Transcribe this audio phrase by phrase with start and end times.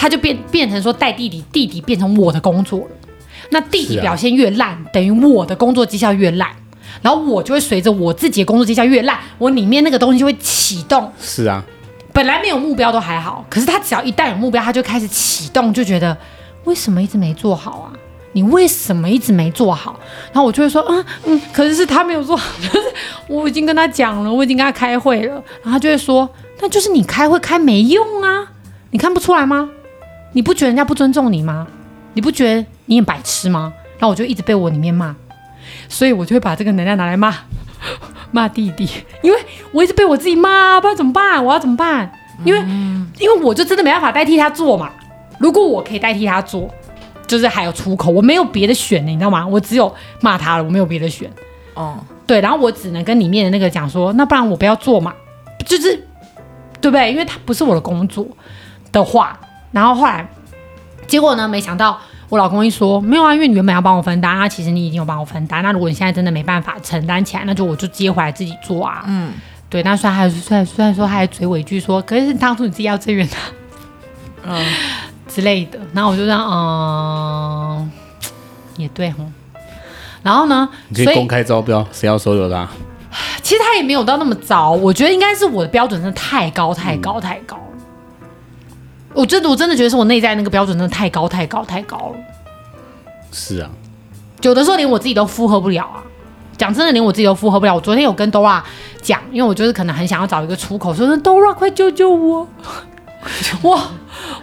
[0.00, 2.86] 他就变变成说带弟弟，弟弟变成我的工作了。
[3.50, 6.48] 那弟弟表现越烂，啊、等于我的工作绩效越烂，
[7.02, 11.12] 然后我就会随着我自己的工作绩效越烂，我里面那个东西就会启动。
[11.20, 11.62] 是啊，
[12.14, 16.16] 本来没有目标都还好，可是他只要一旦有目标，他就开始启动，就觉得
[16.64, 17.92] 为什么一直没做好啊？
[18.32, 20.00] 你为什么一直没做好？
[20.32, 22.86] 然后我就会说，嗯嗯，可是是他没有做好，就是
[23.28, 26.26] 我已经跟他讲了，我已经跟他开会了，然后他就会说，
[26.62, 28.46] 那就是你开会开没用啊，
[28.92, 29.68] 你看不出来吗？
[30.32, 31.66] 你不觉得人家不尊重你吗？
[32.12, 33.72] 你不觉得你很白痴吗？
[33.98, 35.14] 然后我就一直被我里面骂，
[35.88, 37.34] 所以我就会把这个能量拿来骂
[38.32, 38.88] 骂弟弟，
[39.22, 39.38] 因为
[39.72, 42.10] 我一直被我自己骂，不知道怎么办，我要怎么办？
[42.44, 44.90] 因为、嗯、因为我就真的没办法代替他做嘛。
[45.38, 46.68] 如果我可以代替他做，
[47.26, 49.46] 就是还有出口，我没有别的选的，你知道吗？
[49.46, 51.30] 我只有骂他了，我没有别的选。
[51.74, 55.14] 哦，对，然后我只能跟里面的那个讲说，那不然我不要做嘛，
[55.66, 55.94] 就是
[56.80, 57.12] 对不对？
[57.12, 58.26] 因为他不是我的工作
[58.90, 59.38] 的话。
[59.72, 60.26] 然后后来，
[61.06, 61.46] 结果呢？
[61.46, 65.62] 没想到我老公一说没有啊，因为你原本要帮我分担，那其实你已经有帮我分担。
[65.62, 69.04] 那如果你现在真的没办法承担起来，那就我就接回来自己做啊。
[69.06, 69.32] 嗯，
[69.68, 69.82] 对。
[69.82, 73.38] 那虽然还虽然虽然说他还嘴尾句说，可是当初你自己要支援他，
[74.44, 74.64] 嗯
[75.28, 75.78] 之类的。
[75.92, 77.90] 然后我就这样，嗯，
[78.76, 79.18] 也对吼。
[80.22, 80.68] 然后呢？
[80.88, 82.68] 你可以公开招标，谁要收留他？
[83.42, 87.58] 其实他也没有到那么糟，我觉得应该是我的标准真的太高太高太高。
[89.14, 92.16] 我真的，我真的觉得是我内在那个标准真的太高太高太高了。
[93.32, 93.70] 是啊，
[94.42, 96.02] 有的时候连我自己都负荷不了啊。
[96.56, 97.74] 讲真的，连我自己都负荷不了。
[97.74, 98.62] 我昨天有跟 Dora
[99.00, 102.46] 讲，因为我就是可能很想要找一个出口，说 Dora 快救救我！
[103.62, 103.80] 我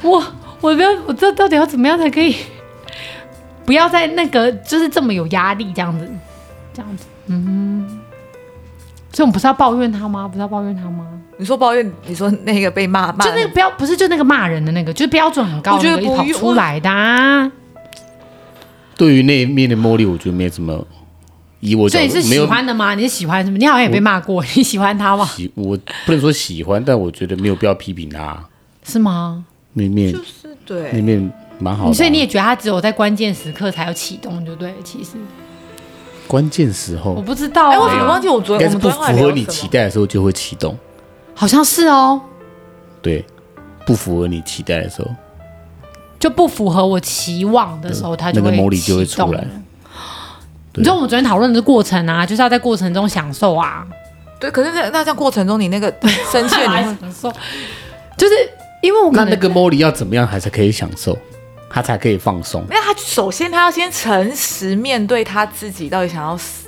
[0.02, 0.24] 我
[0.62, 2.36] 我不要，我这到底要怎么样才可以
[3.66, 6.09] 不要再那个就是这么有压力这样子，
[6.74, 8.00] 这样子，嗯。
[9.17, 10.28] 所以我们不是要抱怨他吗？
[10.28, 11.07] 不是要抱怨他吗？
[11.39, 17.51] 你说抱怨，你说那个被骂骂，就那个标不是就那个骂人的那个，就是标准很高，我觉得跑出来的、啊。
[18.95, 20.85] 对于那一面的茉莉，我觉得没怎么。
[21.61, 22.94] 以我所以你是喜欢的吗？
[22.94, 23.57] 你是喜欢什么？
[23.57, 25.25] 你好像也被骂过，你喜欢他吗？
[25.25, 28.38] 喜，我不能说喜欢，但我觉得没有必要批评他，
[28.84, 29.44] 是吗？
[29.73, 31.94] 那面就是对，那面蛮好的、啊。
[31.94, 35.13] 所以你也觉得他只有在关键时刻才有启动，就对，其实。
[36.28, 37.76] 关键时候，我不知道、欸。
[37.76, 38.68] 哎，我怎么忘记我昨天？
[38.68, 40.78] 应该是不符合你期待的时候就会启动，
[41.34, 42.22] 好像是哦。
[43.02, 43.26] 对，
[43.86, 45.08] 不符合你期待的时候，
[46.20, 48.32] 就不符合我期望的时候，它。
[48.32, 49.48] 那个魔力就会出来。
[50.76, 53.88] 你知道我们昨天讨论的过程啊，就是要在过程中享受啊。
[54.40, 55.92] 对，可是那那在过程中，你那个
[56.32, 57.34] 生气，你会享受，
[58.16, 58.36] 就是
[58.84, 61.18] 因为我那那个魔力要怎么样，还是可以享受？
[61.78, 62.66] 他才可以放松。
[62.72, 66.68] 那他首先他要先诚实面对他自己到底想要死。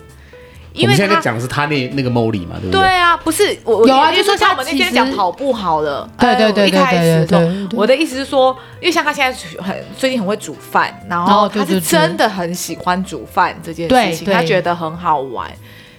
[0.71, 2.79] 因为我们现在在讲的是他那那个 Molly 嘛，对不对？
[2.79, 7.41] 对啊，不是我有啊，就是说像我们那天讲跑步好了，对对对对，一开始的时候，
[7.75, 15.49] 我的意思是说，因为像他现在很最近很会煮饭，然后他是真的很喜欢煮饭这件事情，他觉得很好玩。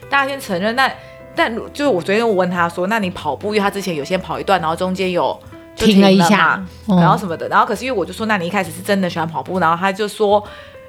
[0.09, 0.89] 大家先承认，那
[1.35, 5.37] 但就是我昨天我问他说，那你跑步，因为他之前有先跑一段，然后中间有。
[5.77, 10.43] 停，停了一下，然后什么的，然后可是因为我就说，那你一开始是真的喜欢跑步，然后他就说，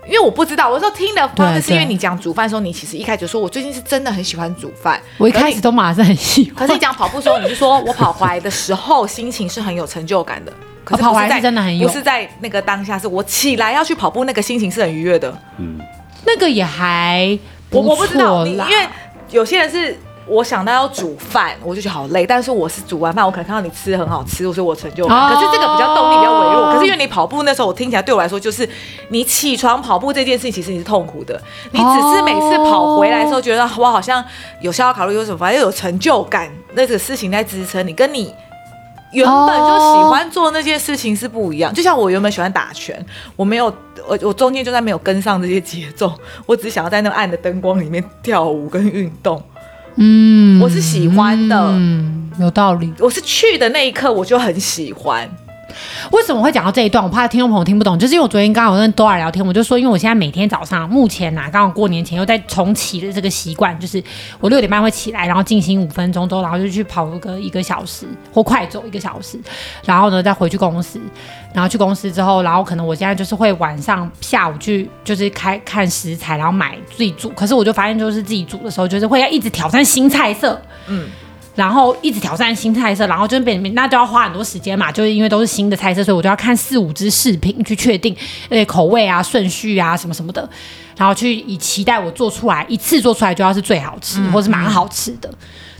[0.05, 10.51] 因为我不知道，我说听的方式是因为你讲煮饭的时候，你其实一开始说我最近是真的很喜欢煮饭，我一开始都马上很喜欢，可是你讲跑步的时候，你就说我跑回来的时候心情是很有成就感的，
[10.83, 15.79] 可是，是跑回来是真的很有，不是在那个当下，是我起来要去跑步，那个心情是很愉悦的，嗯，
[16.25, 17.37] 那个也还
[17.69, 18.87] 我，我不知道，因为
[19.29, 19.97] 有些人是。
[20.31, 22.25] 我想到要煮饭，我就觉得好累。
[22.25, 25.19] 但是我是煮完饭，我可能看到你吃很好吃，所以我成就感。
[25.19, 25.33] Oh.
[25.33, 26.71] 可是这个比较动力比较微弱。
[26.71, 28.67] 可是因为你跑步那时候，我听起来对我来说就是
[29.09, 31.39] 你起床跑步这件事情，其实你是痛苦的。
[31.71, 34.23] 你只是每次跑回来的时候，觉得我好像
[34.61, 37.93] 有消耗卡路里，有什么反正有成就感，那个事情在支撑你。
[37.93, 38.33] 跟你
[39.11, 41.73] 原本就喜欢做那件事情是不一样。
[41.73, 43.05] 就像我原本喜欢打拳，
[43.35, 43.65] 我没有
[44.07, 46.13] 我我中间就在没有跟上这些节奏，
[46.45, 49.41] 我只是想要在那个暗的灯光里面跳舞跟运动。
[50.03, 52.91] 嗯，我是喜欢的，嗯，有道理。
[52.97, 55.29] 我是去的那一刻我就很喜欢，
[56.11, 57.03] 为什么会讲到这一段？
[57.03, 64.03] 我怕听众朋友听不懂，就是因为我昨天刚好跟多尔聊天，我就说，因为我现在每天早上，目前呐、刚好过年前又在重启的这个习惯，就是
[64.39, 69.39] 我六点半会起来，然后进行五分钟之后，然后就去跑个一个小时或快走一个小时，
[69.85, 70.99] 然后呢再回去公司，
[71.53, 77.29] 然后去公司之后，然后可能我现在就是会晚上下午去就是开看食材，然后买自己煮。
[77.29, 81.07] 可是我就发现，就是自己煮的时候，就是会要一直挑战新菜色，嗯。
[81.55, 88.15] 然后一直挑战新菜色，然后就变那就要花很多时间嘛，就是因为都是新的菜色，所以我就要看四五支视频去确定
[88.49, 90.49] 呃口味啊、顺序啊什么什么的，
[90.97, 95.29] 然后去以期待我做出来一次做出来就要是最好吃，或是蛮好吃的。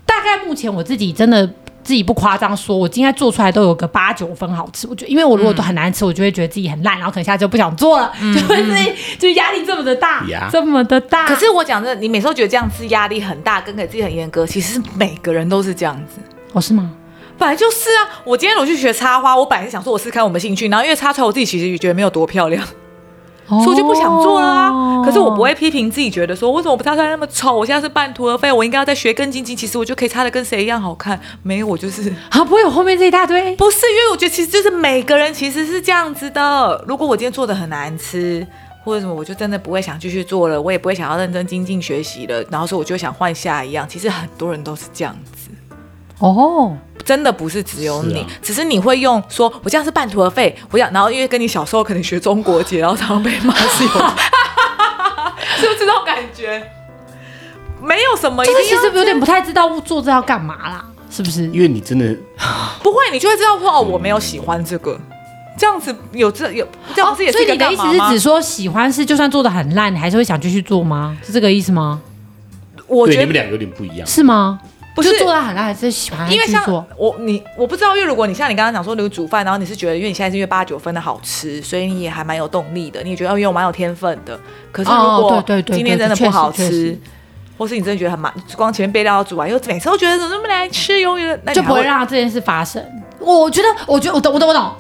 [0.05, 1.49] 大概目前我自己真的。
[1.83, 4.87] 自己不夸张说，我今天做出来都有个八九分好吃。
[4.87, 11.27] 我觉得，因为我如果都很难吃，嗯、我就会觉得自己很烂，然后可能下次就不想做了，嗯、 就会自己就压力这么的大，嗯、这么的大。
[11.27, 16.19] 可是我讲的，你每次都觉得这样子压力很大，跟给自己很严格，其实每个人都是这样子。
[16.53, 16.91] 哦，是吗？
[17.37, 18.21] 本来就是啊。
[18.23, 22.63] 我今天我去学插花，我本来是想说我试看我们兴趣，然后因为插出来我自己其实也觉得没有多漂亮。
[23.63, 25.03] 所以我就不想做了啊！
[25.03, 27.57] 可是我不会批评自己，觉得说为什么我不擦出来那么丑？
[27.57, 29.55] 我现在是半途而废，我应该要再学更精进。
[29.55, 31.19] 其实我就可以擦的跟谁一样好看。
[31.43, 33.55] 没有，我就是啊，不会有后面这一大堆。
[33.57, 36.83] 不是，因为我觉得其实就是每个人其实是这样子的。
[36.87, 38.45] 如果我今天做的很难吃，
[38.83, 42.43] 或者什么，我就真的不会想继续做了，我也不会想要认真精进学习了。
[42.49, 43.87] 然后说我就想换下一样。
[43.89, 45.40] 其实很多人都是这样子。
[46.29, 46.77] 哦。
[47.03, 50.55] 真的不是只有你，是啊、只是你会用说，我这样是半途而废。
[50.69, 53.89] 我想，然后因为跟你小时候可能学中国结，然后常常被骂是有，
[55.57, 56.63] 是不是这种感觉？
[57.81, 61.45] 没有什么，就是其实有点不太知道做这要干嘛啦，是不是？
[61.47, 62.15] 因为你真的
[62.83, 64.95] 不会，你就会知道说哦，我没有喜欢这个，
[65.57, 67.41] 这样子有这有这样子也是、哦。
[67.41, 71.17] 所以你的意思是指说喜欢是就算做的很烂，你还是会想继续做吗？
[71.25, 71.99] 是这个意思吗？
[72.85, 74.59] 我觉得你们两个有点不一样，是吗？
[75.01, 76.31] 不是做的很烂，还是喜欢？
[76.31, 76.63] 因为像
[76.97, 84.39] 我你我不知道，因为如果你像你刚刚讲说，你煮饭，然后你是觉得，因为你现在是因为八九分的好吃，所以你也还蛮有动力的，你也觉得因为我蛮有天分的。
[84.71, 86.97] 可是如果今天真的不好吃，
[87.57, 92.83] 或是你真的觉得很满，光前面备料要煮完，又每次都觉得怎么那么难吃，永远就不会让这件事发生。
[93.19, 94.71] 我觉得，我觉得我懂，我懂，我懂。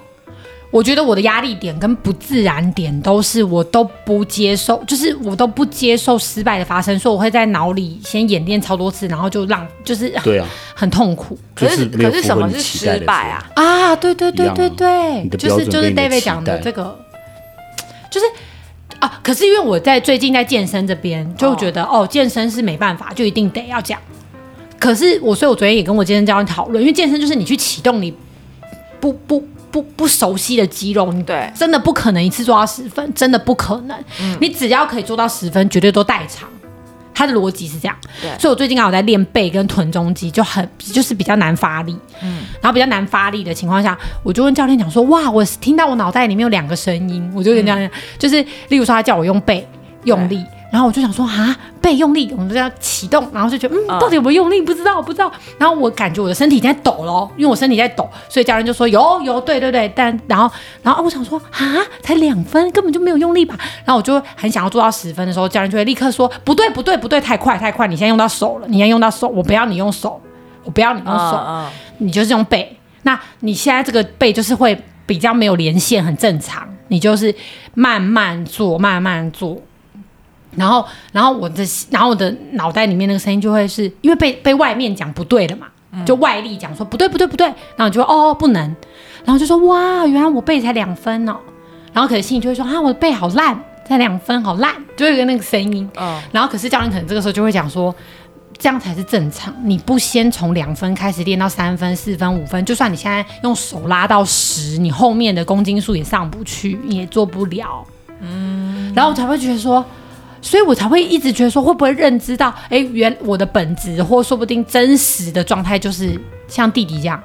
[0.71, 11.37] 我觉得我的压力点跟不自然点都是我都不接受，就是我都不接受失败的发生，所以我会在脑里先演练超多次，然后就让就是对啊，很痛苦。
[11.53, 13.45] 可是可是什么是失败啊？
[13.55, 16.97] 啊，对对对对对，就是就是 David 讲的这个，
[18.09, 18.25] 就是
[18.99, 23.99] 啊，可是因为我在最近在健身这边就觉得哦，健身是没办法，就一定得要讲。
[24.79, 28.13] 可是我所以，我昨天也跟我健身教练讨论，因为健身就是你去启动你
[29.01, 29.45] 不不。
[29.71, 33.97] 不不熟悉的肌肉，你对真的不可能一次做到十分，真的不可能。
[34.19, 36.47] 嗯、你只要可以做到十分，绝对都代偿。
[37.13, 38.31] 他的逻辑是这样，对。
[38.39, 41.95] 所以我最近刚好在练背跟臀中肌，就很就是比较难发力。
[42.21, 42.43] 嗯。
[42.61, 49.67] 然后比较难发力的情况下，我就问教练讲说：“哇，我听到我脑袋里面有两个声音。”我就跟教练、嗯、就是，例如说他叫我用背
[50.05, 50.43] 用力。
[50.71, 54.61] 然后我就想说啊，背用力，我们就要启动，然后就觉得嗯，到底有没有用力？
[54.61, 55.29] 不知道，不知道。
[55.59, 59.91] 然后我感觉我的身体在抖咯，因为我身体在抖，所以家人就说有有，对对对。
[59.93, 60.49] 但然后
[60.81, 63.55] 然后我想说啊，才两分，根本就没有用力吧？
[63.83, 70.21] 然后我就很想要做到十分的时候，家人就会立刻说不对不对不对，太快太快，你现在用到手了，你现在用到手，我不要你用手，
[70.63, 72.77] 我不要你用手，你就是用背。
[73.03, 76.65] 那你现在这个背就是会比较没有连线，很正常。
[76.87, 77.33] 你就是
[77.73, 79.57] 慢慢做，慢慢做。
[80.55, 85.67] 然后，然后我的，然后我的脑袋里面那个声音就会是因为被被外面讲不对了嘛，
[86.05, 88.61] 就外力讲说不对不对不对，然后就说哦不能，
[89.23, 91.37] 然后就说哇原来我背才两分哦，
[91.93, 97.93] 然后可是心里就会说啊我的背好烂，才两分好烂，就会有那个声音，嗯，然后可是教练可能这个时候就会讲说
[98.57, 107.85] 这样才是正常，你不先从两分开始练到三分四分五分，就算你现在用手拉到十，你后面的公斤数也上不去，你也做不了，
[108.19, 109.85] 嗯，然后我才会觉得说。
[110.41, 117.21] 所以我才会一直觉得说，会不会认知到，哎，原我的本质，或说不定真实的状态就是像弟弟这样，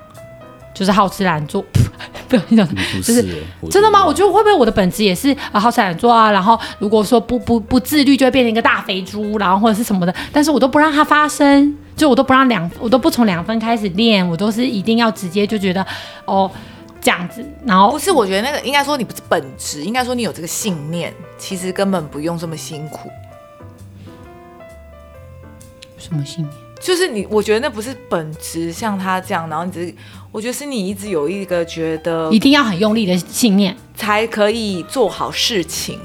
[0.74, 1.64] 就是好吃懒做。
[2.28, 2.68] 不，你讲，
[3.02, 3.24] 就是
[3.70, 4.04] 真的吗？
[4.04, 6.30] 我觉得会不会我的本质也是啊，好吃懒做啊？
[6.30, 10.14] 然后如果说不不不自律，就会变成一个大肥猪，然后或者是什么的。
[10.30, 15.84] 但是我都不让它发生，就我都不让两，我都不从两分开始练，我都是一定要直接就觉得
[16.26, 16.50] 哦。
[17.06, 23.08] 这样子，然后不是，我觉得那个应该说你不是本质，应该说你有这个信念，其实根本不用这么辛苦。
[25.96, 26.52] 什么信念？
[26.80, 29.94] 就是你，我觉得那不是本质，像他这样，然后你只是，
[30.32, 36.00] 我觉得是你一直有一个觉得一定要很用力的信念，才可以做好事情。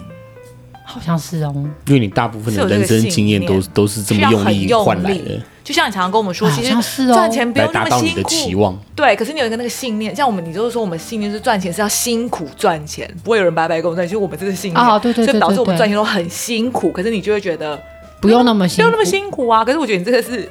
[0.86, 1.52] 好像是哦，
[1.88, 5.42] 因为你大部分的人生经验都都是这么用力换来的。
[5.64, 8.30] 就像你常常跟我们说，其实赚钱不用那么辛苦。
[8.30, 14.10] 期望对，可是你有一个那个信念，像我们，你就是说我们信念是赚钱是要辛苦赚钱，不会有人白白给我们赚钱。
[14.10, 16.92] 其实我们这是信念，哦、对对对对对，就导致我们赚钱都很辛苦。
[16.92, 17.82] 可是你就会觉得
[18.20, 19.64] 不用那么辛苦，不用那么辛苦啊。
[19.64, 20.50] 可是我觉得你这个是。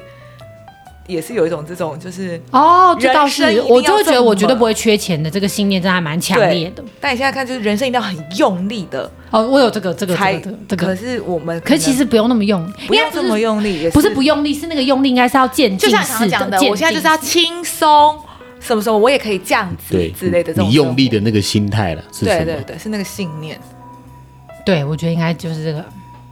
[1.07, 6.83] 也是有一种这种，就是哦，这倒是，我就会觉得我绝对不会缺钱的这个信念，真的还蛮强烈的。
[7.01, 16.01] 但你现在看，就是人生一定要很用力的哦，我有这个这个这个这个，可是我们可是其实不用那么用，不要这么用力，不是不用力，是那个用力应该是要渐进式的。
[16.01, 18.17] 就像常讲的，我现在就是要轻松，
[18.59, 20.69] 什么时候我也可以这样子之类的这种。
[20.69, 23.59] 你用力的那个心态了，是对对对，是那个信念。
[24.65, 25.83] 对，我觉得应该就是这个，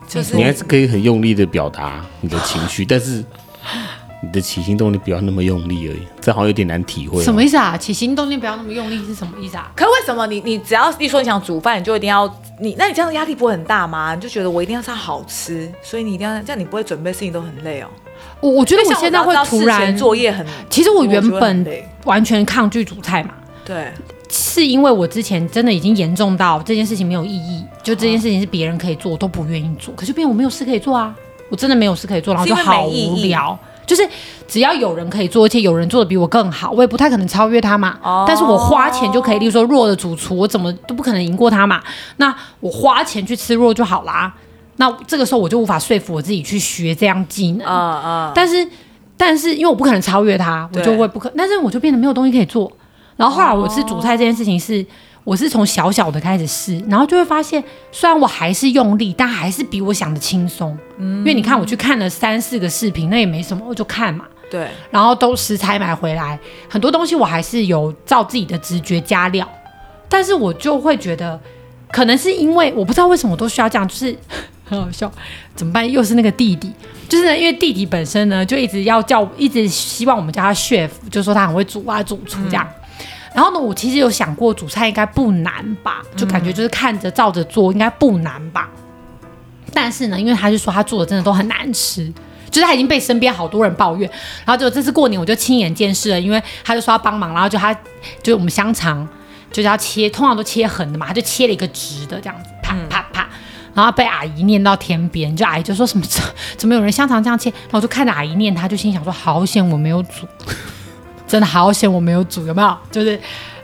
[0.08, 3.26] 就是你还是可以很用力的表达你的情绪，但是。
[4.22, 7.24] 你的起心动念不要那么用力而已，这好像有点难体会。
[7.24, 7.78] 什么意思啊？
[7.78, 9.72] 起心动念不要那么用力是什么意思啊？
[9.76, 12.28] 可是为什么你你只要一说你想煮饭，你就一定要
[12.60, 12.76] 你？
[12.78, 14.14] 那你这样压力不会很大吗？
[14.14, 17.88] 你就觉得我一定要吃好吃，所以你一定要这样，你不会准备事情都很累哦。
[18.42, 21.66] 我我觉得我现在会突然作业很，其实我原本
[22.04, 23.34] 完全抗拒煮菜嘛。
[23.64, 23.88] 对，
[24.30, 29.94] 是因为我之前真的已经严重到这件事情没有意义，就这件事情是别人可以做，我都不愿意做。
[29.96, 31.16] 可是变我没有事可以做啊，
[31.48, 33.58] 我真的没有事可以做，然后就好无聊。
[33.90, 34.08] 就是
[34.48, 37.98] 只要有人可以做，而且有人做的比我更好，我也不太可能超越他嘛。
[38.04, 38.24] Oh.
[38.28, 41.82] 但是我花钱就可以，例如说弱的主厨，我怎么都不可能赢过他嘛。
[42.18, 44.32] 那我花钱去吃弱就好啦。
[44.76, 47.66] 那这个时候我就无法说服我自己去学这样技能。
[47.66, 48.34] 啊、uh, uh.
[48.36, 48.70] 但是
[49.18, 52.72] 但是因为我不可能超越他，我就会不可，但是我就变得没有东西可以做。
[53.18, 54.86] 然后后来我吃主菜这件事情是。
[55.24, 60.76] 我是从小小的开始试，然后就会发现，虽然我还是用力，但还是比我想的轻松。
[60.98, 64.26] 嗯，因为你看，我去看了三四个视频，那也没什么，我就看嘛。
[64.50, 64.68] 对。
[64.90, 69.48] 然后都食材买回来，很多东西我还是有照自己的直觉加料，
[70.08, 71.40] 但是我就会觉得，
[71.92, 74.18] 可能是因为我不知道为什么我都需要这样，就是
[74.66, 75.12] 很好笑。
[75.56, 75.90] 怎么办？
[75.92, 76.72] 又是那个弟弟，
[77.08, 82.66] 就是因为弟弟本身呢，就一直要叫，一直希望我们叫他 chef，就说他很会煮啊，主厨这样。
[82.66, 82.79] 嗯
[83.34, 88.70] 然后呢，我其实有想过煮菜应该不难吧，就感觉就是看着照着做应该不难吧。
[89.22, 89.28] 嗯、
[89.74, 92.12] 但是呢，因为他就说他做的真的都很难吃，
[92.50, 94.10] 就是他已经被身边好多人抱怨。
[94.46, 97.76] 然后就这次过年我就亲眼见识了，因为他就说要帮忙，然后就他
[98.24, 99.08] 就我们香肠
[99.52, 103.30] 就是要切，通常都切横的嘛，他就切了一个直的这样子，啪啪啪，
[103.74, 106.04] 然后被阿姨念到天边，就阿姨就说什么
[106.58, 107.50] 怎么有人香肠这样切？
[107.52, 110.28] 然后我就看着阿姨念，他就心想说好险我没有煮。
[111.30, 112.78] 真的好险我没有煮，有没有？
[112.90, 113.18] 就是，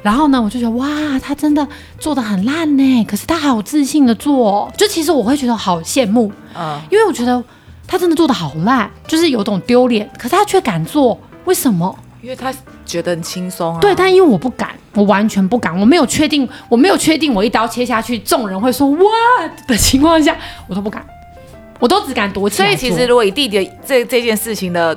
[0.03, 0.87] 然后呢，我就觉得哇，
[1.19, 1.67] 他真的
[1.97, 7.43] 做的很烂呢，可是他好自信的做哦，就其实我会觉得好羡慕，嗯，因为我觉得
[7.87, 11.97] 他真的做的好烂，就是有种丢脸，可是他却敢做，为什么？
[12.21, 12.53] 因为他
[12.85, 13.79] 觉得很轻松啊。
[13.81, 18.99] 对，但因为我不敢，我完全不敢，我没有确定，我没有确定我一刀切下去，众人会说哇
[19.67, 21.03] 的情况下，我都不敢，
[21.79, 22.67] 我都只敢躲起来。
[22.67, 24.95] 所以其实如果以弟弟这这件事情的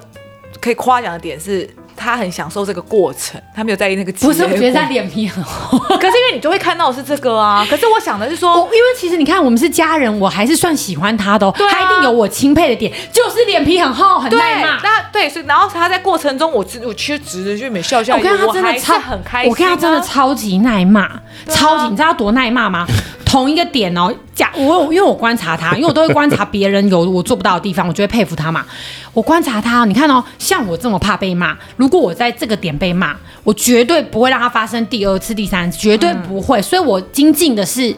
[0.60, 1.66] 可以夸奖的点是。
[1.98, 4.12] 他很享受这个过程，他没有在意那个。
[4.12, 5.78] 不是，我觉得他脸皮很厚。
[5.78, 7.66] 可是因为你就会看到的是这个啊。
[7.68, 11.52] 可是我想的是说，因为其实你看，我们是家人，我还是算喜欢他的哦。
[11.58, 11.70] 对啊。
[11.72, 14.80] 他一定有我钦佩的点，就是脸皮很厚，很耐骂。
[14.82, 18.16] 那对，所以然后他在过程中，我我其实直着就没笑笑。
[18.16, 19.50] 我看他真的超很开心。
[19.50, 21.08] 我看他真的超级耐骂，
[21.48, 22.86] 超级，你知道他多耐骂吗？
[23.24, 28.64] 同一个点哦，假我因为我观察他，因为我都会观察别人有我做不到的地方，我就会佩服他嘛。
[29.12, 36.60] 我观察他，你看哦，像我这么怕被骂，如果我在这个点被骂，我绝对不会让他发生第二次、第三次，绝对不会。
[36.60, 37.92] 嗯、所以我精进的是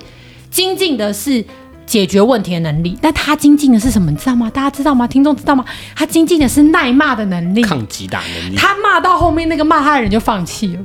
[0.50, 1.44] 精进的是
[1.84, 2.96] 解决问题的能力。
[3.02, 4.10] 那他精进的是什么？
[4.10, 4.50] 你知道吗？
[4.50, 5.06] 大家知道吗？
[5.06, 5.62] 听众知道吗？
[5.94, 8.56] 他精进的是耐骂的能力，抗击打能力。
[8.56, 10.80] 他骂到后面，那个骂他的人就放弃了。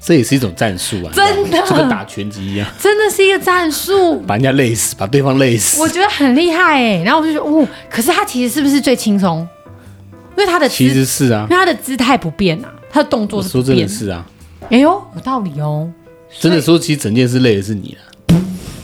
[0.00, 1.12] 这也是一种战术啊！
[1.14, 5.80] 真的，就跟打拳击一样，真的是一个战术，把人家累死，把对方累死。
[5.80, 9.46] 我觉得很厉害哎，然后我就觉得，哦，可是他其实是不是最轻松？
[10.36, 13.64] 因为他的其实是啊，因为他的姿态不变啊，他的动作是不变。
[13.64, 14.24] 说真的是啊，
[14.70, 15.90] 哎呦，有道理哦。
[16.38, 18.40] 真的说，其实整件事累的是你了，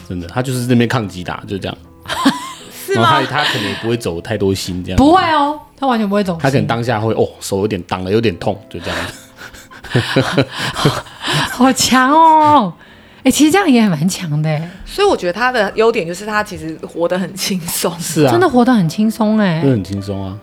[0.08, 1.78] 真的，他就是这边抗击打，就这样。
[2.86, 3.02] 是吗？
[3.02, 6.36] 然后他他可能也不会走太多心，这样不会哦，他完全不会走。
[6.40, 8.98] 他可能当下会哦，手有点挡了，有点痛，就这样。
[11.52, 12.72] 好强哦！
[13.18, 20.36] 哎、欸，其实这样也蛮强的，所以我觉得他的优点就是他其实活得很轻松，是啊，真的活得很轻松哎，很轻松啊。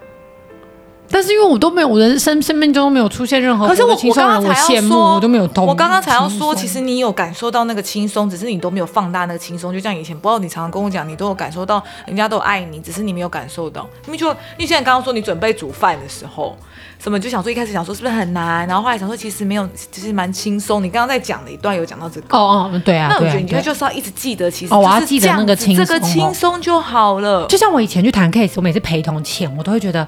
[1.11, 3.67] 但是因为我都没有，我的生生命中都没有出现任何。
[3.67, 5.65] 可是我我刚刚才要说，我都没有动。
[5.65, 9.73] 我刚刚才要说，其实你有感受到那个轻松，只是你都没有放大那个轻松。
[9.73, 13.87] 就像以前，不知道你常常跟我讲，你都有感受到，人家都爱你，只是你没有感受到。
[14.05, 16.57] 因为就你现在刚刚说你准备煮饭的时候，
[16.97, 20.83] 什么就想说一开始想说是不是很难，然后后来想说其实没有，其实蛮轻松。
[20.83, 22.37] 你刚刚在讲的一段有讲到这个。
[22.37, 23.09] 哦哦，对啊。
[23.09, 27.45] 那我觉得你就是要一直记得，其实哦，我要记得那个轻松，这个轻松就好了。
[27.47, 30.07] 就像我以前去谈 case，我每次陪同前，我都会觉得。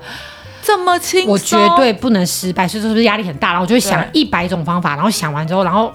[0.63, 3.50] 这么轻松，我绝对不能失败，所以说是不是压力很大？
[3.50, 5.91] 然后我就会想一百种方法，然后想完之后，然后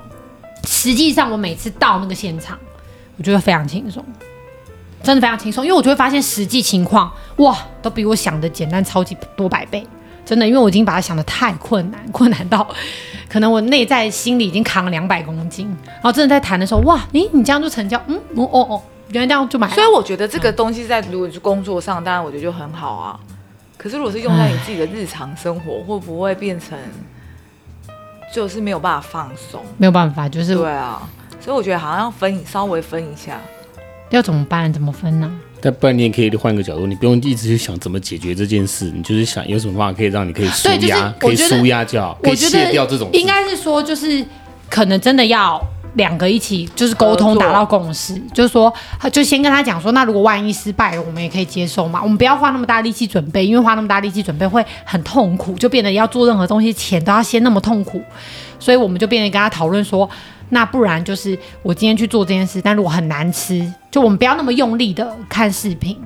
[0.66, 2.58] 实际上我每次到那个现场，
[3.16, 4.04] 我觉得非常轻松，
[5.02, 9.87] 真的非常轻松，因为我就会发现实际情况，哇，都比我想的简单超级多百倍，
[10.25, 12.66] 真的，因为我已经把它想的太困难，困难到
[13.28, 18.82] 可能我内在心里已经扛了两百公斤，然后真的在谈的时候，哇，诶，你这样就成交，嗯，哦哦哦，
[19.12, 23.18] 原来这样就买，所以我觉得这个东西在如果是工作上，当然我觉得就很好啊。
[23.78, 26.76] 可是，如果是用在你自己的日常生活，会不会变成
[28.35, 29.64] 就是没有办法放松？
[29.76, 31.08] 没有办法，就是对啊。
[31.40, 33.40] 所以我觉得好像要分，稍微分一下。
[34.11, 34.73] 要怎么办？
[34.73, 35.30] 怎么分呢？
[35.61, 43.08] 但不然你也可以换个角度，你不用一直去想怎么解决这件事，你就是想有什么办法可以让你可以舒压，可以舒压就好，可以卸掉这种。
[43.12, 44.25] 应该是说，就是
[44.68, 45.64] 可能真的要。
[45.99, 48.73] 两个一起就是沟通达到共识，就是说，
[49.12, 52.00] 就先跟他讲说，那如果万一失败了，我们也可以接受嘛。
[52.02, 58.00] 我们不要花那么大力气准备，因为花那么大力气准备会很痛苦，就变得要做任何东西前都要先那么痛苦。
[58.59, 60.09] 所以我们就变得跟他讨论说，
[60.49, 65.97] 那不然就是我今天去做这件事，但如果很难吃，就我们不要那么用力的看视频。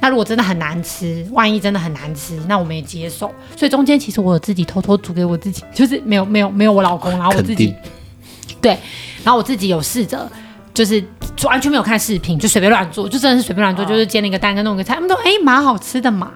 [0.00, 3.32] 那如果真的很难吃，万一真的很难吃，那我们也接受。
[3.56, 7.74] 所以中间其实我有自己偷偷煮给我自己，就是没有没有没有我老公，然后我自己。
[8.64, 8.78] 对，
[9.22, 10.26] 然后我自己有试着，
[10.72, 11.04] 就是
[11.42, 16.32] 完全没有看视频，就随便乱做，就真的是随便乱做，就是煎了一个蛋跟弄个菜，他们都哎蛮好吃的嘛，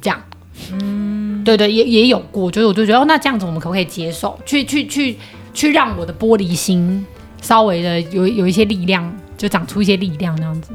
[0.00, 0.22] 这样，
[0.70, 4.38] 嗯，对对，也也有过，就是我就觉得哦，那这样子我们可不可以接受？
[4.46, 5.18] 去去去
[5.52, 7.04] 去让我的玻璃心
[7.42, 10.70] 稍微的有有一些力量，就长出一些力量那样子，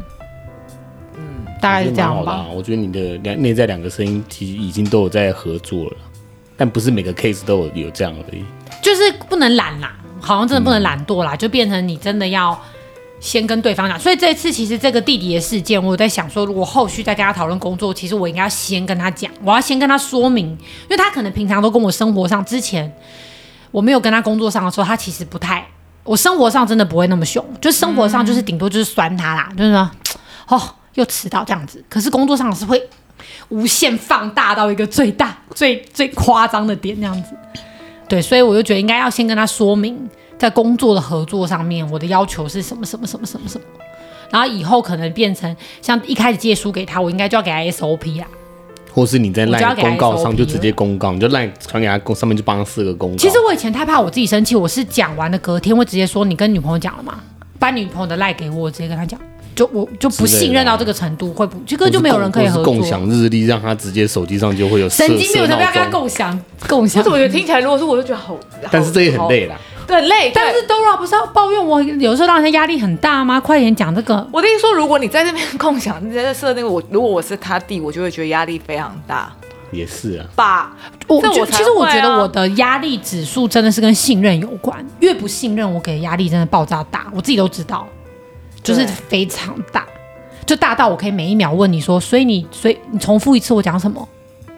[1.15, 2.45] 嗯，大概是这样吧。
[2.53, 5.97] 我觉得你的两内在两个声音其实已经都有在合作了，
[6.57, 8.43] 但不是每个 case 都有有这样而已，
[8.81, 9.95] 就是不能懒啦。
[10.23, 12.59] 好像真的不能懒惰啦，嗯、就变成你真的要
[13.19, 13.99] 先跟对方讲。
[13.99, 22.91] 所以这次其实这个弟弟的事件，我在想说，如果后续再跟他讨论工作，其实我应该要先跟他讲，我要先跟他说明，因为他可能平常都跟我生活上之前
[23.71, 25.67] 我没有跟他工作上的时候，他其实不太，
[26.03, 29.91] 我生活上真的不会那么凶，就生活上就是顶多就是酸他啦，嗯、就是说
[30.47, 30.61] 哦
[30.93, 32.81] 又迟到这样子，可是工作上是会
[33.49, 37.29] 无限放大到一个最大最最夸张的点那样子。
[38.13, 39.98] 对，所以我就觉得应该要先跟他说明，
[40.38, 43.65] 在工作的合作上面，我的要求是什么什么什么什么什么，
[44.30, 48.28] 然后以后可能变成像一开始借书给他，我应该就要给他 SOP 啊，
[48.93, 53.17] 或是你在赖公告上就直接公告，你就赖传给他公上面就帮他四个公告。
[53.17, 57.19] 其实我以前太怕我自己生气，我是讲完的隔天会直接说，你跟女朋友讲了吗？
[57.58, 59.19] 把女朋友的赖给我，我直接跟他讲。
[59.55, 62.63] 就我就不信任到这个程度，会不这个就没有人可以合作。
[62.63, 64.89] 共享日历，让他直接手机上就会有。
[64.89, 67.01] 神经病，我才不要跟他共享 共享。
[67.01, 68.37] 我怎么觉得听起来，如果是我就觉得好。
[68.71, 69.55] 但是这也很累啦。
[69.85, 70.31] 对，累。
[70.33, 73.39] 但是 Dora 不是要抱怨我有时候让人家压力很大吗？
[73.39, 74.25] 快点讲这个。
[74.31, 79.31] 我跟你说，如果你在这边共享，你在这设那个我，如果我是他弟，我就会觉得压力非常大。
[79.71, 80.25] 也是啊。
[80.35, 80.71] 爸，
[81.07, 87.87] 我其实我觉得我的压力指数真的是跟信任有关，越不信任我给的压力真的爆炸大，我自己都知道，
[88.63, 89.86] 就是非常大。
[90.45, 94.08] 就大到我可以每一秒问你说，所以你，所以你重复一次我讲什么？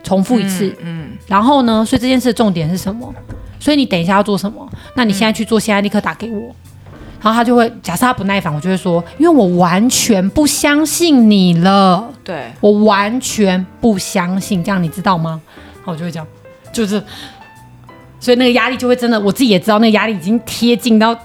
[0.04, 1.84] 重复一次，嗯，嗯，然后呢？
[1.84, 3.14] 所以这件事的重点是什么？
[3.60, 4.68] 所以你等一下要做什么？
[4.96, 6.40] 那你现在去做，现在立刻打给我。
[6.40, 12.08] 嗯、然后他就会，假设他不耐烦，我就会说，因为我完全不相信你了。
[12.24, 15.42] 对，我完全不相信，这样你知道吗？
[15.78, 16.26] 然后我就会讲，
[16.72, 17.04] 就是，
[18.20, 21.16] 所以那个压力就会真的，我自己也知道，那个压力已经贴近到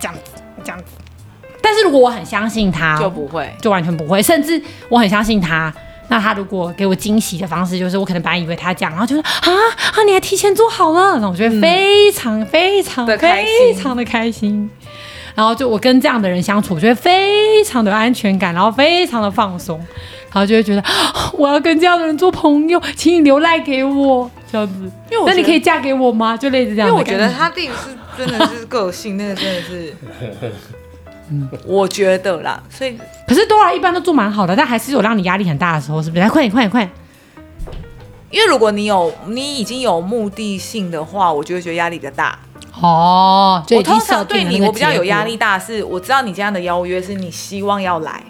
[0.00, 0.84] 这样子，这样子。
[1.72, 4.22] 但是如果我很相信他，就不会，就完全不会。
[4.22, 5.72] 甚至我很相信他，
[6.08, 9.50] 那他如果给我惊喜的方式，就是我可能本来以为他讲，然后就说啊
[9.94, 14.68] 啊，你还提前做好了，那我觉得非常、嗯、非常的非常的开心。
[15.34, 19.78] 然后就我跟这样的人相处，我觉得非常的有安全感，然后非常的放松，
[20.30, 20.84] 然后就会觉得
[21.32, 24.92] 我要跟这样的人做朋友，请你留赖给我这样子。
[25.10, 26.36] 因为那你可以嫁给我吗？
[26.36, 26.88] 就类似这样。
[26.90, 29.94] 因为我觉得他弟是真的是个性， 那个真的是。
[31.32, 32.94] 嗯，我觉得啦，所以
[33.26, 36.20] 可是多拉一般都做蛮好的，但还是有让你压力很大的时候，是不是？
[36.20, 36.92] 来，快点，快点，快点！
[38.30, 42.38] 因为如果你有你已经有目的性的话，我就会觉得压力比较大。
[42.80, 48.22] 哦，我通常对你，我比较有压力大，是我知道你这样的邀约是你希望要来，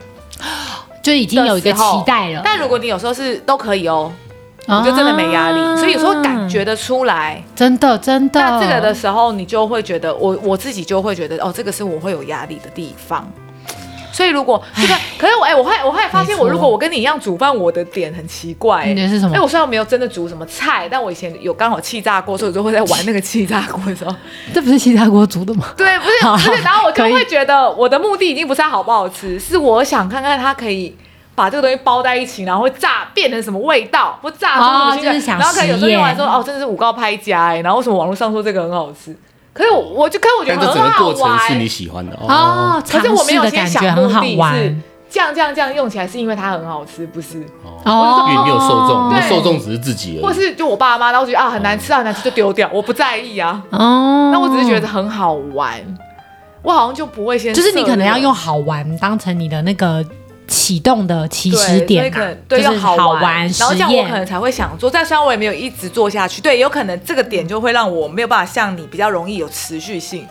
[1.02, 2.42] 就已经有一个期待了。
[2.44, 4.12] 但如果你有时候是都可以哦，
[4.66, 5.76] 我就真的没压力。
[5.78, 8.40] 所以有时候感觉得出来，真的真的。
[8.40, 13.30] 那这个的时候，你就会觉得我我自己就会觉得哦，这个是我会有压力的地方。
[14.14, 18.84] 所以如果这个，可是我哎，我会我会发现，我如果我跟你一样煮饭，我的点很奇怪。
[18.84, 19.34] 你点是什么？
[19.34, 24.14] 哎，我虽然没有真的煮什么菜，但我以前有刚好气炸锅，所以我就会在玩那个气炸锅的时候。
[24.52, 25.68] 这不是气炸锅煮的吗？
[25.78, 26.60] 对，不是，不是。
[26.62, 30.94] 然后我就会觉得，我的目的已经不是它好不好吃，是我想看看它可以
[31.34, 35.38] 把这个东西包在一起，然后会炸变成什么味道，或炸出什么新的。
[35.38, 39.16] 然后可能有时候用完说，哦，真的是五告拍家哎，然后为什么网络上说这个很好吃？
[39.54, 42.82] 可是我，我就可是我觉得很好玩，是你喜欢的哦。
[42.88, 44.76] 可是我没有先想目的是
[45.10, 47.44] 这样这样这样用起来是因为它很好吃，不是？
[47.84, 50.24] 哦，因为你有受众，你的受众只是自己而已。
[50.24, 53.62] 或是就我爸妈，然后我觉得啊很难吃啊很难吃就丢掉，我不在意啊。
[53.68, 55.78] 哦，那我只是觉得很好玩，
[56.62, 60.02] 我好像就不会先就是你可能要用好玩当成你的那个
[60.52, 64.90] 启动的起始点嘛，对，要好玩，然后这样我可能才会想做。
[64.90, 70.26] 但虽然我也没有一直做下去，对，有可能这个点就会让我没有办法像你比较容易有持续性。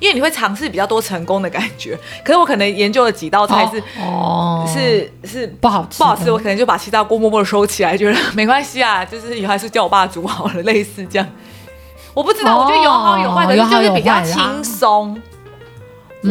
[0.00, 11.26] 因为你会尝试比较多成功的感觉，可是我可能研究了几道菜是哦，是是不好吃不好吃，我可能就把七大锅默默的收起来，觉得没关系啊，就是以后还是叫我爸煮好了，类似这样。
[12.12, 15.18] 我不知道，我觉得有好有坏，可是就是比较轻松。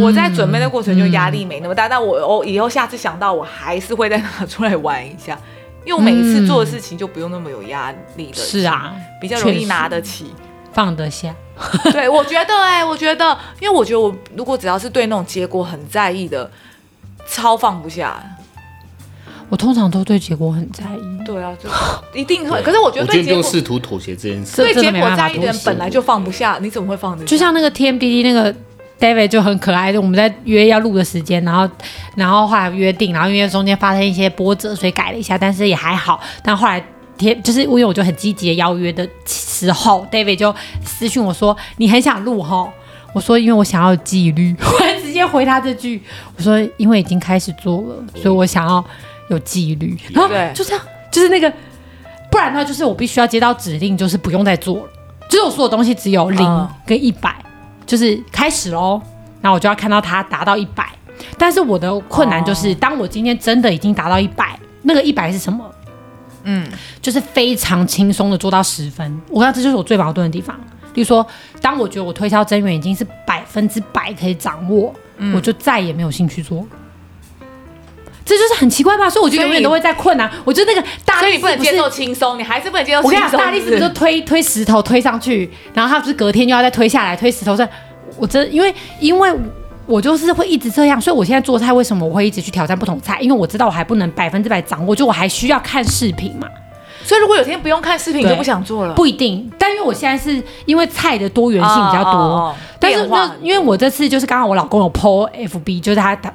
[0.01, 5.37] 我在准备的过程就压力没那么大，但我我以后下次想到我还是会再拿出来玩一下，
[5.85, 10.33] 因为我每一次做的事情就不用那么有压力的，是啊，比较容易拿得起，
[10.71, 11.33] 放得下。
[11.91, 16.49] 对，我觉得哎、欸，我觉得，因为我觉得我如果只要是对那种结果很在意的，
[17.27, 18.21] 超放不下。
[19.49, 21.23] 我通常都对结果很在意。
[21.23, 21.69] 对啊，就
[22.19, 22.59] 一定会。
[22.63, 27.29] 可是我觉得对结果试图妥协这件事，对结果在意的人本来就放不下，你怎么会放得下？
[27.29, 28.51] 就像那个 TMDD 那个
[28.99, 31.69] David 就很可爱的，我们在约要录的时间，然后
[32.15, 36.19] 然后后来约定，然后因为中间发生一些波折，所以改了一下，但是也还好。
[36.43, 36.83] 但后来。
[37.15, 40.53] 天，就是因为我就很积极的邀约的时候，David 就
[40.83, 42.73] 私讯我说：“你很想录吼？”
[43.13, 44.53] 我说：“因为我想要纪律。
[44.59, 46.01] ”我还直接回他这句
[46.35, 48.83] ：“我说因为已经开始做了，所以我想要
[49.29, 51.47] 有纪律。”然后就这样，就是那个，
[52.31, 54.89] 不然的话就是我必须要接到指令，就是不用再做了，
[55.29, 57.35] 就是我所有东西只有零跟一百，
[57.85, 59.01] 就是开始喽。
[59.41, 60.89] 那我就要看到它达到一百，
[61.37, 65.69] 但是我的困难就是，当我今天真的已经达到一百，那个一百是什么？
[66.43, 66.65] 嗯，
[67.01, 70.57] 就是非常轻松的做到十分，我看这就是我最矛盾的地方。
[70.93, 71.25] 比如说，
[71.61, 76.65] 当我觉得我推销增员已经是百分之百可以掌握，嗯、我就再也没有兴趣做了。
[78.25, 79.09] 这就是很奇怪吧？
[79.09, 80.29] 所以我就永远都会在困难。
[80.43, 83.19] 我觉得那个大力士不，不能接受轻松，你还是不能接受轻松。
[83.19, 87.55] 我跟你讲，大力士就推推石头推上去，然后他不是隔天又要再推下来推石头？
[87.55, 87.67] 这
[88.17, 89.31] 我真因为因为。
[89.85, 93.19] 我就是会一直这样，所以我现在做菜为什么我会一直去挑战不同菜？
[93.19, 96.47] 因为我知道我还不能百分之百掌握，就我还需要看视频嘛。
[97.03, 99.51] 所以如果有天不用看视频就不想做了，不一定。
[99.59, 106.31] 但因为我现在是因为菜的多元性比较多，哦哦哦但是那因为我这次就是刚好我老公有 po FB，就是他他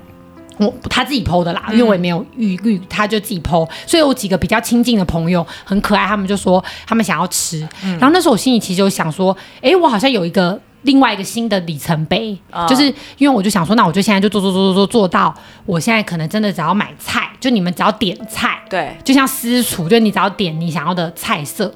[0.59, 10.61] 我他自己 po 的啦，因为我也没有预预，他就自己 po，所以我几个比较亲近的朋友很可爱，他们就说他们想要吃，嗯、然后那时候我心里其实就想说，哎，我好像有一个。
[10.83, 12.85] 另外一个新的里程碑，哦、就是
[13.19, 15.35] 因为我就想说，那我就现在就做做做做做做到，
[15.67, 21.71] 我现在可能真的只要买菜，就你们只要点菜，对，就像私厨，就你只要点你想要的菜色，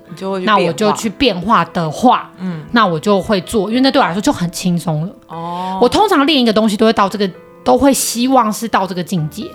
[0.44, 5.12] 那我就去变化的话，嗯，那我就会做，因为那对我来说就很轻松了。
[5.26, 7.28] 哦，我通常练一个东西都会到这个，
[7.64, 9.50] 都会希望是到这个境界，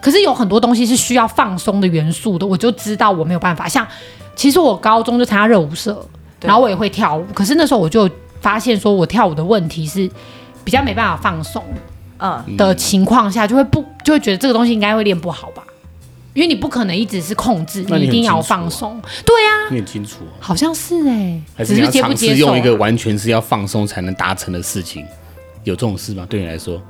[0.00, 3.68] 可是有很多东西是需要放松的元素的，我就知道我没有办法。
[3.68, 3.86] 像
[4.34, 6.04] 其实我高中就参加热舞社，
[6.40, 8.08] 然后我也会跳舞，可是那时候我就。
[8.42, 10.10] 发现说我跳舞的问题是
[10.64, 11.62] 比较没办法放松，
[12.18, 15.62] 嗯的情况下，就会不就会觉得这个东西应该会练不好吧？
[16.34, 19.00] 因为你不可能一直是控制，你一定要放松。
[19.24, 25.06] 对啊，你很清楚，好像是哎，只是接不接受用一个完全是要放松才能达成的事情，
[25.62, 26.26] 有这种事吗？
[26.28, 26.82] 对你来说，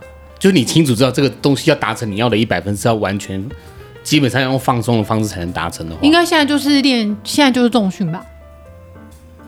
[0.43, 3.41] 就是你清楚知道这个东西要达成你要的一百分，是要完全
[4.03, 8.21] 基本上要用放松的方式才能达成的话，应该现在就是练，现在就是重训吧。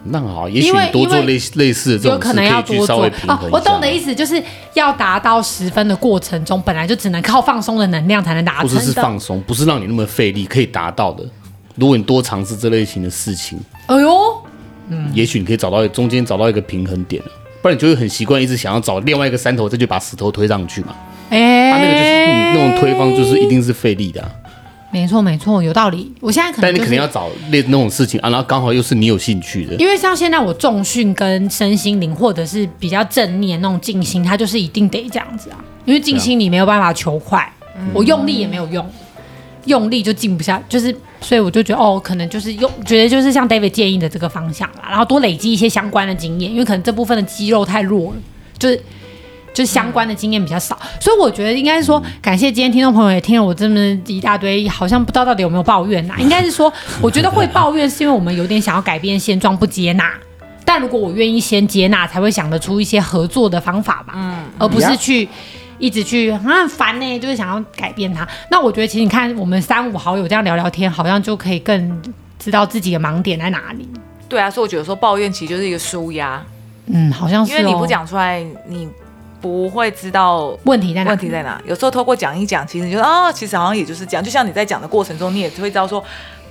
[0.04, 3.04] 那好，也许你多做类类似的这种可能要多做。
[3.26, 4.40] 哦，我懂的意思，就是
[4.74, 8.68] 要达到十分的过程中，本来就只能靠放松的能量才能达成。
[8.68, 11.24] 不是是放松，不是让你那么费力可以达到的。
[11.74, 14.40] 如果你多尝试这类型的事情，哎呦，
[14.90, 17.20] 嗯，也许你可以找到中间找到一个平衡点，
[17.64, 20.94] 不然你就会很习惯一直想要找另外一个山头，再去把石头推上去嘛。
[21.30, 24.30] 哎，他那个就是你那种推方，就是一定是费力的啊。
[24.90, 26.12] 没错，没错，有道理。
[26.20, 29.74] 我现在可能、就是，但你肯定要找那那种事情啊，然后刚好又是你有兴趣的。
[29.76, 35.56] 因为像现在我重训跟身心灵，或者是比较正念那种静心，它就是一定得这样子啊。
[35.86, 38.86] 因为静心你没有办法求快，啊、我用力也没有用，
[39.64, 40.94] 用力就静不下，就是
[41.24, 48.16] 所以我就觉得哦，可能就是用觉得就是像 David 建议的这个方向啦，然后多累积一些相关的经验，因为可能这部分的肌肉太弱了，
[48.58, 48.76] 就是
[49.54, 60.12] 就是相关的经验比较少，嗯、所以我觉得应该是说，感谢今天听众朋友也听了我这么一大堆，好像不知道到底有没有抱怨呐、啊， 应该是说，我觉得会抱怨是因为我们有点想要改变现状，不接纳。
[60.66, 65.28] 但如果我愿意先接纳，才会想得出一些合作的方法吧，嗯，而不是去。
[65.78, 68.26] 一直去很烦呢，就是想要改变他。
[68.50, 72.02] 那我觉得，其实你看，我们三五好友这样聊聊天，好像就可以更
[72.38, 73.88] 知道自己的盲点在哪里。
[74.28, 76.42] 对啊，所以我觉得说抱怨其实就是一个舒压。
[76.86, 77.58] 嗯，好像是、哦。
[77.58, 78.88] 因为你不讲出来，你
[79.40, 81.10] 不会知道问题在哪。
[81.10, 81.60] 问题在哪？
[81.66, 84.24] 有时候透过讲一讲，其实你就说哦，其实好像也就是这样。
[84.24, 86.02] 就像你在讲的过程中，你也会知道说。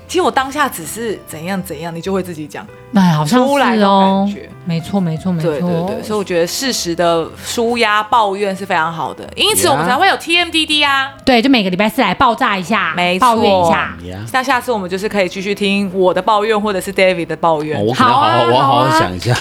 [0.08, 4.50] 其实我当下只是怎样怎样，你就会自己讲，哎，好像是哦，感觉。
[4.66, 13.98] 没错没错没错，对对对，所以我觉得适时的舒压抱怨是非常好的，因此我们才会有 TMDD 啊，对，就每个礼拜四来爆炸一下，没错，抱怨一下，
[14.32, 19.36] 那下次我们就是可以继续听我的抱怨，或者是 David 的抱怨，好好，我好好想一下，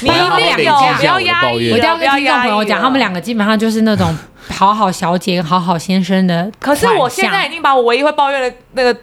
[0.00, 4.16] 你一定有，不要压抑，我一定要跟听众朋友讲，他们两个基本上就是那种
[4.48, 8.96] 好好小姐跟、好好先生的， 可是我现在已经把我唯一会抱怨的那个。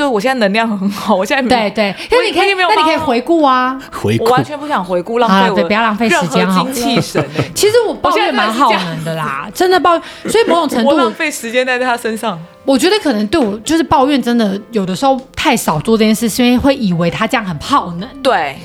[0.00, 7.22] 就我现在能量很好，我现在对对，那你可以没有，那你可以回顾啊，回顾，我完全不想回顾，浪费我，不要浪费时间哈，精气神。
[7.54, 12.40] 其实我抱怨蛮耗能的啦，真的抱怨，所以某种程度浪费时间在他身上。
[12.64, 18.08] 我觉得可能对我就是抱怨，真的有的时候太少做这件事，是因为会以为他这样很耗能。
[18.22, 18.56] 对。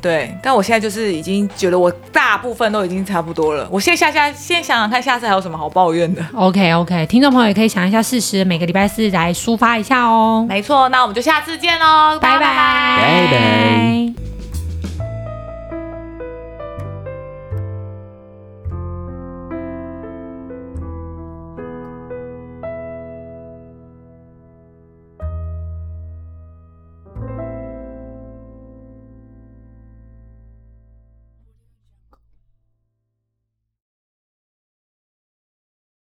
[0.00, 3.66] 对，但我现在就是已经觉得我大部分都已经差不多了。
[3.70, 10.46] 我现在下下先想想看，下次还有什么好抱怨的？OK OK，听众朋友也可以想一下，事实每个礼拜四来抒发一下哦。
[10.48, 12.46] 没错，那我们就下次见喽，拜拜拜
[13.30, 14.35] 拜。